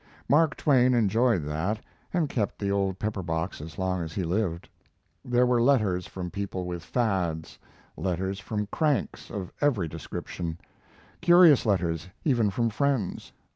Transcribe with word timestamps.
Mark 0.27 0.55
Twain 0.55 0.95
enjoyed 0.95 1.45
that, 1.45 1.79
and 2.11 2.27
kept 2.27 2.57
the 2.57 2.71
old 2.71 2.97
pepper 2.97 3.21
box 3.21 3.61
as 3.61 3.77
long 3.77 4.01
as 4.01 4.13
he 4.13 4.23
lived. 4.23 4.67
There 5.23 5.45
were 5.45 5.61
letters 5.61 6.07
from 6.07 6.31
people 6.31 6.65
with 6.65 6.83
fads; 6.83 7.59
letters 7.95 8.39
from 8.39 8.65
cranks 8.71 9.29
of 9.29 9.51
every 9.61 9.87
description; 9.87 10.57
curious 11.21 11.67
letters 11.67 12.07
even 12.25 12.49
from 12.49 12.71
friends. 12.71 13.31